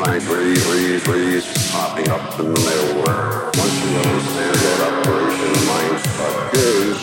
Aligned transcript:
find 0.00 0.24
breeze, 0.24 0.64
breeze, 0.64 1.04
breeze 1.04 1.72
popping 1.72 2.08
up 2.08 2.40
in 2.40 2.54
the 2.54 2.58
middleware. 2.58 3.54
Once 3.58 3.76
you 3.84 3.90
understand 3.98 4.56
what 4.56 4.80
Operation 4.88 5.52
Mindfuck 5.68 6.54
is, 6.54 6.96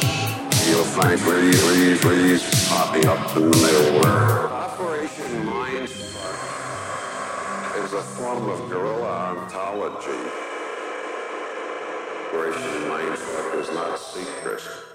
you'll 0.67 0.83
find 0.97 1.19
breeze, 1.21 1.61
breeze, 1.61 2.01
breeze 2.01 2.41
popping 2.67 3.05
up 3.05 3.37
in 3.37 3.51
the 3.51 3.57
middleware. 3.57 4.49
Operation 4.49 5.45
Mindfuck 5.45 6.39
is 7.85 7.93
a 7.93 8.01
form 8.01 8.49
of 8.49 8.67
guerrilla 8.67 9.37
ontology. 9.37 10.31
Operation 12.25 12.81
Mindfuck 12.89 13.61
is 13.61 13.69
not 13.75 13.99
secret. 13.99 14.86